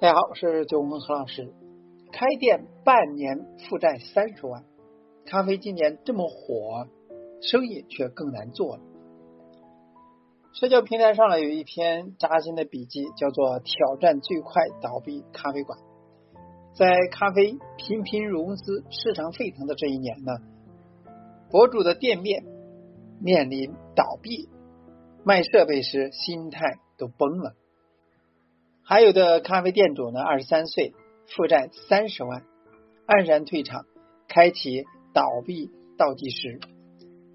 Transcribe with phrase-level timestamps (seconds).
[0.00, 1.52] 大家好，我是九文何老师。
[2.12, 4.64] 开店半年负债三十万，
[5.26, 6.86] 咖啡今年这么火，
[7.42, 8.82] 生意却更难做了。
[10.52, 15.76] 社交平台上呢有一篇扎心的笔记，叫做“挑战最快倒闭咖啡馆”。
[16.78, 20.34] 在咖啡频频融资、市场沸腾的这一年呢，
[21.50, 22.44] 博主的店面
[23.20, 24.48] 面临倒闭，
[25.24, 27.56] 卖设备时心态都崩了。
[28.88, 30.94] 还有的咖啡店主呢，二十三岁，
[31.26, 32.44] 负债三十万，
[33.06, 33.84] 黯然退场，
[34.28, 36.58] 开启倒闭倒计时。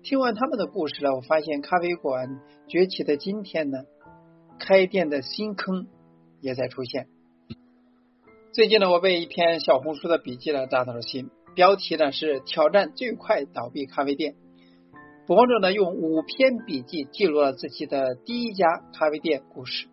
[0.02, 3.84] 听完他们的故事呢，我发现咖啡馆崛起的今天呢，
[4.58, 5.86] 开店的新坑
[6.42, 7.06] 也在出现。
[8.52, 14.34] 最近呢，我被一篇小红书的笔记呢扎到了心，标题呢是“挑战最快倒闭咖啡店”。
[15.28, 18.66] 博主呢用五篇笔记记录了自己的第一家
[18.98, 19.86] 咖啡店故事。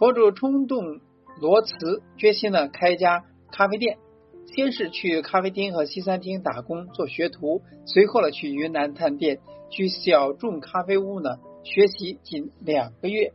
[0.00, 1.02] 博主冲动
[1.42, 3.98] 罗辞，决心呢开一家咖啡店。
[4.46, 13.34] 先是去咖啡厅和西餐厅打工做学徒，随后呢去云南探店，去小众咖啡屋呢学习近两个月，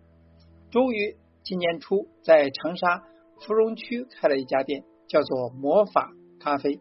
[0.72, 3.04] 终于今年初在长沙
[3.42, 6.80] 芙蓉区开了一家店，叫做魔法咖啡。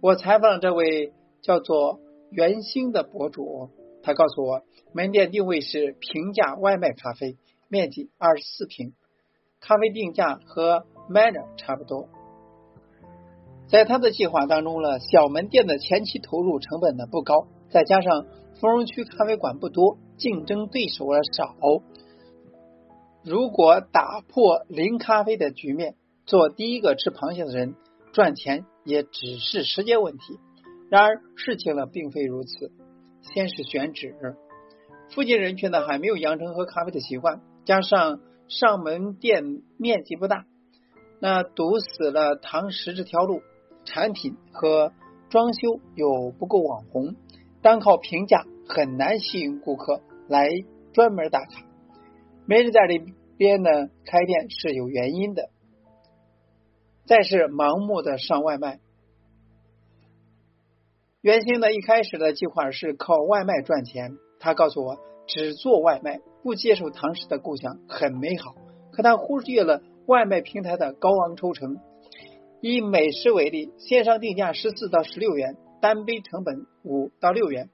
[0.00, 1.98] 我采访了这位叫做
[2.30, 3.68] 袁兴的博主，
[4.04, 4.62] 他告诉我，
[4.94, 7.36] 门店定位是平价外卖咖啡。
[7.68, 8.94] 面积二十四平，
[9.60, 12.08] 咖啡定价和 Manner 差不多。
[13.68, 18.26] 在他的计划当中呢，小门店的前期投入成本呢不高，再加上
[18.60, 21.56] 芙蓉区咖啡馆不多，竞争对手呢少。
[23.24, 27.74] 如果打破零咖啡的局面，做第一个吃螃蟹的人，
[28.12, 30.38] 赚钱也只是时间问题。
[30.88, 32.70] 然而事情呢并非如此，
[33.34, 34.14] 先是选址，
[35.10, 37.40] 附近人群呢还没有养成喝咖啡的习惯。
[37.66, 39.42] 加上上门店
[39.76, 40.46] 面积不大，
[41.18, 43.42] 那堵死了堂食这条路，
[43.84, 44.92] 产品和
[45.30, 47.16] 装修又不够网红，
[47.62, 50.48] 单靠评价很难吸引顾客来
[50.92, 51.64] 专门打卡。
[52.46, 53.04] 没人在这
[53.36, 53.70] 边呢
[54.04, 55.50] 开店是有原因的。
[57.04, 58.78] 再是盲目的上外卖，
[61.20, 66.20] 原先呢一开始的计划是靠外卖赚钱，他告诉我只做外卖。
[66.46, 68.54] 不接受堂食的构想很美好，
[68.92, 71.78] 可他忽略了外卖平台的高昂抽成。
[72.60, 77.68] 以美食为例，线上定价十四到十六元，单杯成本五到六元，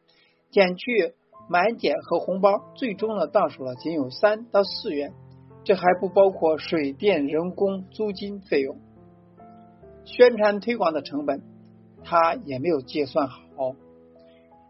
[0.51, 1.13] 减去
[1.51, 5.13] 满减和红包，最终呢到手了仅有三到四元，
[5.65, 8.79] 这还不包括水电、人工、租金费用，
[10.07, 11.43] 宣传推广的成本
[12.03, 13.39] 他也没有计算好。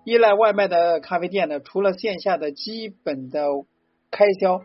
[0.05, 3.47] 依赖外卖的咖啡店呢，除了线下的基本的
[4.13, 4.61] 开销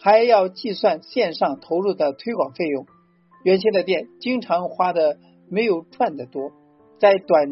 [0.00, 2.86] 还要计算线上投入的推广费用，
[3.44, 5.18] 原先的店经常花的
[5.48, 6.50] 没有赚的多，
[6.98, 7.46] 在短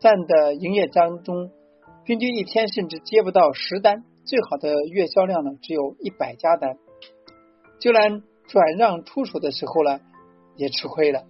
[0.00, 1.50] 暂的营业当中，
[2.04, 6.78] 平均一天甚至接不到十单，最好的月销量呢只有一百家单，
[7.78, 10.00] 就连转让出手的时候呢
[10.56, 11.24] 也吃亏了。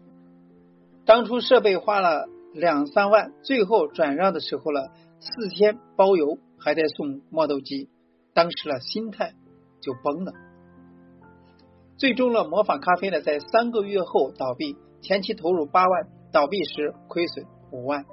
[1.05, 4.81] 当初设备花了两三万，最后转让的时候呢
[5.19, 7.89] 四天包邮，还得送磨豆机，
[8.33, 9.33] 当时的心态。
[9.81, 10.33] 就崩了，
[11.97, 18.05] 最终呢，魔法咖啡呢，在三个月后倒闭，前期投入八万，倒闭时亏损五万。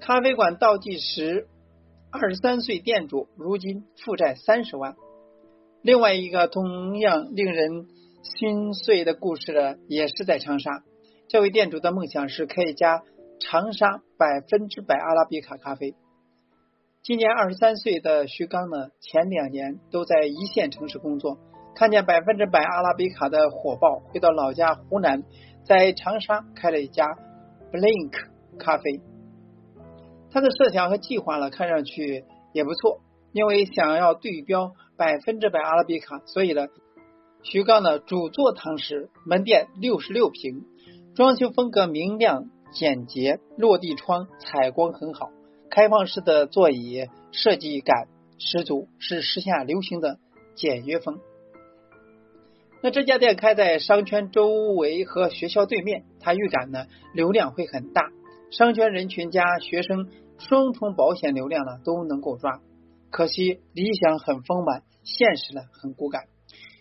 [0.00, 1.48] 咖啡馆倒计时，
[2.10, 4.96] 二十三岁店主如今负债三十万。
[5.82, 7.86] 另外一个同样令人
[8.22, 10.82] 心碎的故事呢，也是在长沙。
[11.28, 13.02] 这位店主的梦想是开一家
[13.40, 15.94] 长沙百分之百阿拉比卡咖啡。
[17.02, 21.38] 今年二十三岁的徐刚呢，前两年都在一线城市工作，
[21.74, 25.22] 看见百分之百阿拉比卡的火爆，回到老家湖南，
[25.64, 27.06] 在长沙开了一家
[27.72, 28.12] Blink
[28.58, 29.00] 咖啡。
[30.30, 33.00] 他的设想和计划呢，看上去也不错，
[33.32, 36.66] 因为想要对标百分之百阿拉比卡，所以呢，
[37.42, 40.66] 徐刚呢主做堂食，门店六十六平，
[41.14, 45.30] 装修风格明亮简洁，落地窗采光很好。
[45.70, 48.08] 开放式的座椅设计感
[48.38, 50.18] 十足，是时下流行的
[50.56, 51.20] 简约风。
[52.82, 58.10] 那这家店开在商圈周围和学校对面，他预感呢流量会很大，
[58.50, 60.08] 商圈人群加学生
[60.38, 62.60] 双重保险流量呢都能够抓。
[63.10, 66.24] 可惜理想很丰满，现实呢很骨感。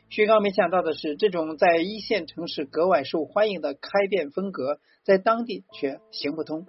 [0.09, 6.65] 徐刚没想到的是，这种在一线城市格外受欢迎的开店风格，在当地却行不通。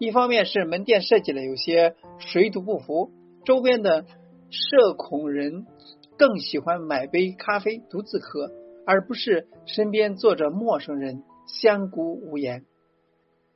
[0.00, 3.10] 一方面是门店设计的有些水土不服，
[3.44, 4.06] 周边的
[4.48, 5.66] 社恐人
[6.16, 8.50] 更喜欢买杯咖啡独自喝，
[8.86, 12.64] 而不是身边坐着陌生人相顾无言。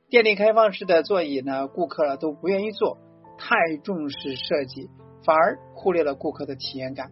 [0.07, 2.99] 店里开放式的座椅呢，顾客都不愿意坐，
[3.39, 4.91] 太重视设计，
[5.25, 7.09] 反而忽略了顾客的体验感。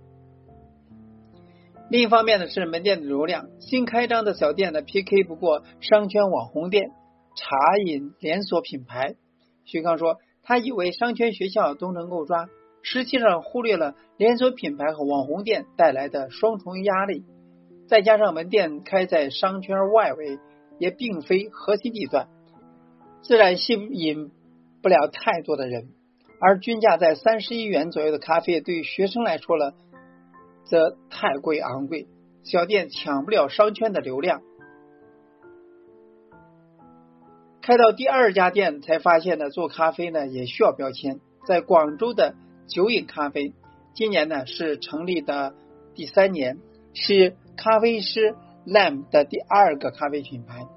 [1.90, 6.92] 另一方面呢，是门店的流量，新开张的小店呢，PK 不过商圈网红店、
[7.36, 9.16] 茶饮连锁品牌。
[9.66, 12.50] 徐康说，他以为商圈学校都能够抓，
[12.82, 17.24] 实际上忽略了连锁品牌和网红店带来的双重压力，
[17.88, 20.40] 再加上门店开在商圈外围，
[20.80, 22.28] 也并非核心地段。
[23.22, 24.32] 自然吸引
[24.82, 25.88] 不了太多的人，
[26.42, 29.74] 而均价在三十一元左右的咖啡，对于学生来说了，
[30.66, 32.08] 则太贵昂贵，
[32.44, 34.42] 小店抢不了商圈的流量。
[37.64, 41.22] 开到第二家店才发现呢，做咖啡呢也需要标签。
[41.48, 42.36] 在广州的
[42.68, 43.54] 酒饮咖啡，
[43.96, 45.56] 今年呢是成立的
[45.96, 46.60] 第三年，
[46.94, 48.36] 是咖啡师
[48.68, 50.68] Lam 的第二个咖啡品牌。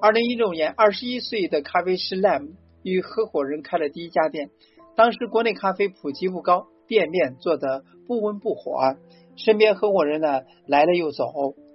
[0.00, 2.50] 二零一六年，二十一岁的咖啡师 Lam
[2.84, 4.50] 与合伙人开了第一家店。
[4.94, 8.94] 当时国内咖啡普及不高，店面做的不温不火，
[9.34, 11.26] 身边合伙人呢来了又走，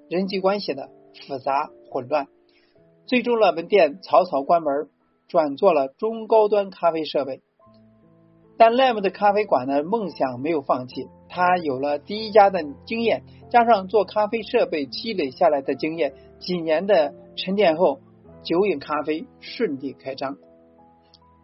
[0.09, 0.83] 人际关系呢
[1.27, 2.27] 复杂混乱。
[3.05, 4.89] 最终，了门店草草关门，
[5.27, 7.41] 转做了中高端咖啡设备。
[8.57, 18.00] 但 Lam 的咖啡馆呢梦想没有放弃，他有了第一家的经验，加上做咖啡设备积累下来的经验，几年的沉淀后。
[18.45, 20.35] 酒饮咖啡顺利开张，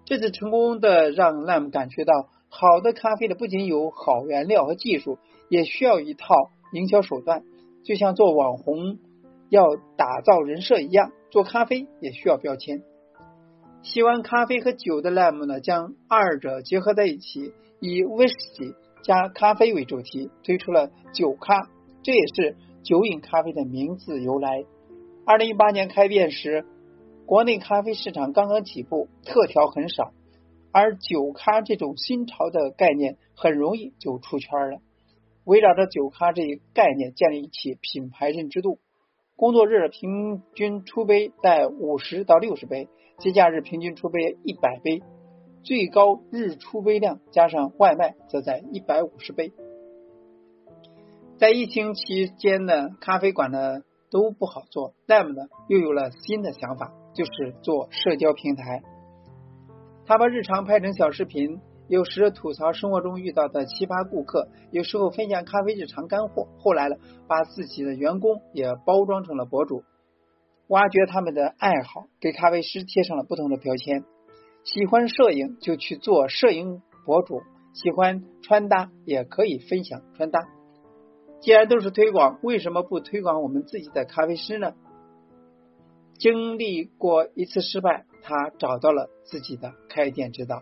[0.03, 5.17] 这次成功的让 Lam 感觉到，好的咖啡的不仅有好原料和技术，
[5.47, 6.35] 也需要一套
[6.73, 7.43] 营销手段。
[7.85, 8.97] 就像做网红
[9.47, 12.83] 要打造人设一样，做咖啡也需要标签。
[13.81, 21.69] 喜欢咖啡和酒的 Lam 呢，将二者结合在一起，以威士忌加咖啡为主题，推出了酒咖，
[22.03, 24.65] 这也是酒饮咖啡的名字由来。
[25.25, 26.65] 二零一八年开店时。
[27.25, 30.13] 国内咖啡市场刚刚起步，特调很少，
[30.71, 34.79] 而酒咖这种新潮的概念很容易就出圈了。
[35.43, 38.79] 围绕着酒咖这一概念建立起品牌认知度，
[39.39, 42.89] 工作日平均出杯在五十到六十杯，
[43.19, 45.01] 节假日平均出杯一百杯，
[45.63, 49.53] 最高日出杯量加上外卖则在一百五十杯。
[51.37, 53.79] 在疫情期间呢，咖啡馆呢
[54.11, 56.93] 都不好做，Lam 呢又有了新的想法。
[57.11, 58.83] 就是做社交平台，
[60.05, 61.59] 他把日常拍成小视频，
[61.89, 66.47] 有时吐槽生活中遇到的奇葩顾客，有时候分享咖啡日常干货。
[66.59, 66.95] 后来呢，
[67.27, 69.83] 把自己的员工也包装成了博主，
[70.67, 74.03] 挖掘他们的爱好，给咖啡师贴上了不同的标签。
[74.63, 77.41] 喜欢摄影就去做摄影博主，
[77.73, 80.41] 喜欢穿搭也可以分享穿搭。
[81.41, 84.75] 既然都是推广，为什么不推广我们自己的咖啡师呢？
[86.19, 90.61] 经历过一次失败，他找到了自己的开店之道。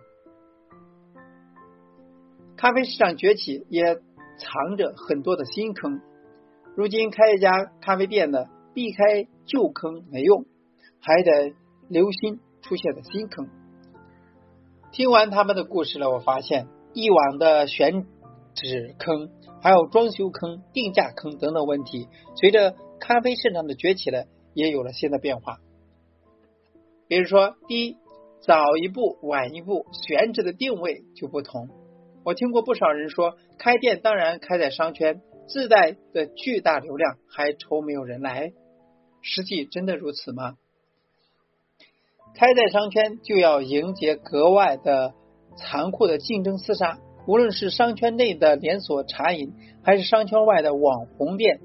[2.57, 3.83] 咖啡市场崛起，也
[4.37, 6.01] 藏着很多的新坑。
[6.75, 7.51] 如今开一家
[7.81, 10.45] 咖啡店的，避开旧坑没用，
[10.99, 11.53] 还得
[11.87, 13.47] 留心出现的新坑。
[14.91, 18.05] 听完他们的故事了，我发现以往的选
[18.53, 19.29] 址坑、
[19.61, 24.23] 还有装修坑、定价坑等等问题，随着咖啡市场的崛起呢。
[24.53, 25.59] 也有了新的变化，
[27.07, 27.97] 比如说，第一，
[28.41, 31.69] 早一步晚一步，选址的定位就不同。
[32.27, 38.51] 我听过不少人说，开店当然开在商圈，自带的巨大流量，还愁没有人来。
[39.21, 40.55] 实际真的如此吗？
[42.35, 45.13] 开在商圈就要迎接格外的
[45.55, 51.61] 残酷的竞争厮杀，无论是商圈内的连锁茶饮，还是商圈外的网红店。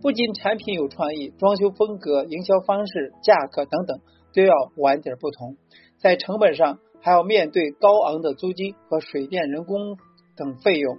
[0.00, 4.00] 不仅产品有创意，装修风格、营销方式、价格等等
[4.34, 5.56] 都要玩点不同。
[6.00, 9.98] 在成本上，还要面对高昂的租金和水电、人工
[10.36, 10.98] 等费用，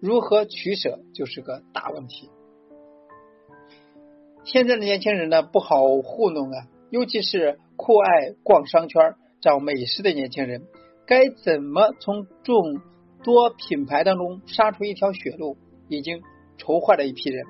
[0.00, 2.28] 如何取舍就是个大问题。
[4.44, 10.66] 现在的年轻人呢，不好糊弄啊，尤其是酷爱逛商圈、找美食的年轻人，
[11.06, 12.80] 该怎么从众
[13.22, 15.56] 多品牌当中杀出一条血路，
[15.88, 16.22] 已经
[16.56, 17.44] 愁坏了一批人。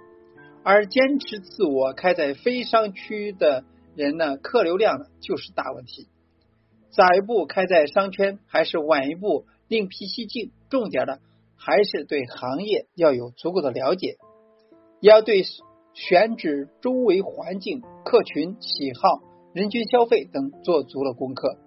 [0.65, 3.65] 而坚持自我开在非商区的
[3.95, 6.09] 人呢，客流量呢就是大问题。
[6.91, 10.53] 早一步开在商圈，还是晚一步另辟蹊径？
[10.71, 11.21] 重点的
[11.57, 14.17] 还是对行业要有足够的了解，
[15.01, 15.43] 也要对
[15.95, 19.21] 选址、周围环境、客群喜好、
[19.53, 21.59] 人均消费等做足了功课。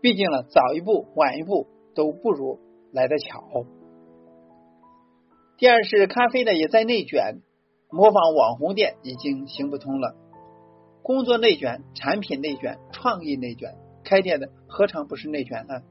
[0.00, 2.58] 毕竟呢，早一步晚一步都不如
[2.92, 3.42] 来得巧。
[5.56, 7.40] 第二是咖啡呢也在内卷，
[7.90, 10.16] 模仿网红店已经行不通了。
[11.02, 15.82] 工作内卷、产品内卷、创意内卷，开店的何尝不是内卷呢？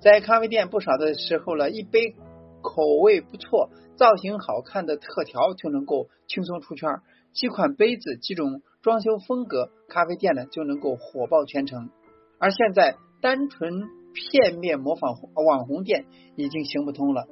[0.00, 2.14] 在咖啡店不少的时候呢，一杯
[2.62, 7.00] 口味不错、造型好看的特调就能够轻松出圈，
[7.32, 11.90] 几款杯子、几种装修风格，咖啡店呢就能够火爆全城。
[12.38, 16.04] 而现在，单纯片面模仿网红店
[16.36, 17.26] 已经行不通了。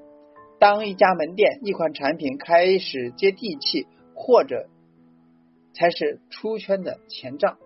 [0.59, 4.69] 当一家门店、一款产品开始接地气，或者
[5.75, 7.57] 才是出圈的前兆。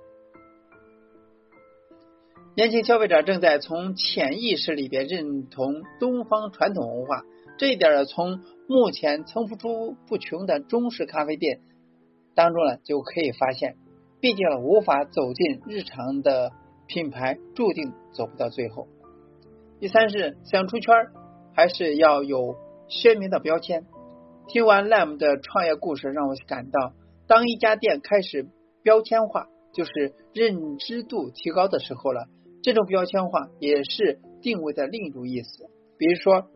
[2.56, 7.22] 年轻消费者正在从潜意识里边认同东方传统文化，
[7.58, 11.60] 这一点从目前层出不穷的中式咖啡店
[12.34, 13.76] 当中呢就可以发现。
[14.22, 16.50] 毕竟无法走进日常的
[16.86, 18.88] 品牌，注定走不到最后。
[19.78, 20.94] 第三是想出圈，
[21.54, 22.56] 还是要有
[22.88, 23.84] 鲜明的标签。
[24.48, 26.94] 听完 Lam 的创业故事，让我感到，
[27.26, 28.48] 当一家店开始
[28.82, 32.28] 标签化，就是认知度提高的时候了。
[32.66, 35.70] 这种标签化也是定位的另一种意思。
[35.99, 36.49] 比如说，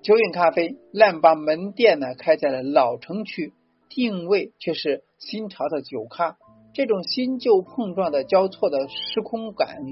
[0.00, 3.52] 九影咖啡烂把门店呢开在了老城区，
[3.90, 6.38] 定位却是新潮的酒咖。
[6.72, 9.84] 这种新旧碰撞的交错的时空感，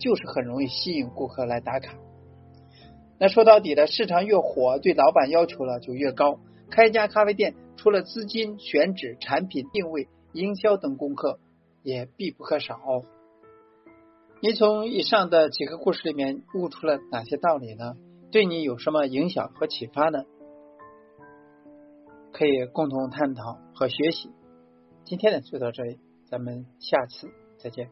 [0.00, 1.96] 就是很容易吸引顾客来打卡。
[3.20, 6.40] 那说到底的，市场越火，对老板要求了就越高。
[6.72, 11.38] 开一家咖啡店，除了资金、选址、产品定位、营销等功课，
[11.84, 12.80] 也必不可少。
[14.44, 17.94] 你从以上的几个故事里面悟出了哪些道理呢？
[18.32, 20.24] 对你有什么影响和启发呢？
[22.32, 24.32] 可以共同探讨和学习。
[25.04, 27.88] 今天呢就到这里，咱们下次再见。